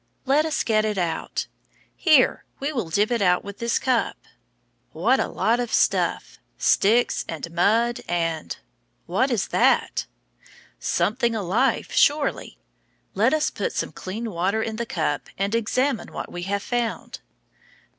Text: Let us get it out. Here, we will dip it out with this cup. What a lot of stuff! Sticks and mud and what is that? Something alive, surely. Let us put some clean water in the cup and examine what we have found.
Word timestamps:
Let 0.25 0.47
us 0.47 0.63
get 0.63 0.83
it 0.83 0.97
out. 0.97 1.45
Here, 1.95 2.43
we 2.59 2.73
will 2.73 2.89
dip 2.89 3.11
it 3.11 3.21
out 3.21 3.43
with 3.43 3.59
this 3.59 3.77
cup. 3.77 4.17
What 4.93 5.19
a 5.19 5.27
lot 5.27 5.59
of 5.59 5.71
stuff! 5.71 6.39
Sticks 6.57 7.23
and 7.29 7.51
mud 7.51 8.01
and 8.07 8.57
what 9.05 9.29
is 9.29 9.49
that? 9.49 10.07
Something 10.79 11.35
alive, 11.35 11.89
surely. 11.93 12.57
Let 13.13 13.31
us 13.31 13.51
put 13.51 13.73
some 13.73 13.91
clean 13.91 14.31
water 14.31 14.63
in 14.63 14.77
the 14.77 14.87
cup 14.87 15.29
and 15.37 15.53
examine 15.53 16.11
what 16.11 16.31
we 16.31 16.41
have 16.49 16.63
found. 16.63 17.19